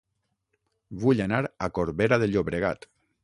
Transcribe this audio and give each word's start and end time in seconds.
Vull 1.03 1.21
anar 1.27 1.43
a 1.43 1.69
Corbera 1.79 2.19
de 2.25 2.31
Llobregat 2.31 2.89